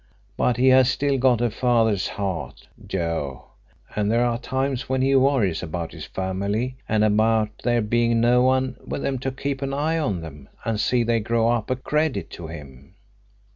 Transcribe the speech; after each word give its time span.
But 0.35 0.57
he 0.57 0.69
has 0.69 0.89
still 0.89 1.19
got 1.19 1.41
a 1.41 1.51
father's 1.51 2.07
heart, 2.07 2.67
Joe, 2.87 3.49
and 3.95 4.11
there 4.11 4.25
are 4.25 4.39
times 4.39 4.89
when 4.89 5.03
he 5.03 5.13
worries 5.15 5.61
about 5.61 5.91
his 5.91 6.05
family 6.07 6.75
and 6.89 7.03
about 7.03 7.51
there 7.63 7.83
being 7.83 8.19
no 8.19 8.41
one 8.41 8.77
with 8.83 9.03
them 9.03 9.19
to 9.19 9.31
keep 9.31 9.61
an 9.61 9.75
eye 9.75 9.99
on 9.99 10.21
them 10.21 10.49
and 10.65 10.79
see 10.79 11.03
they 11.03 11.19
grow 11.19 11.49
up 11.51 11.69
a 11.69 11.75
credit 11.75 12.31
to 12.31 12.47
him. 12.47 12.95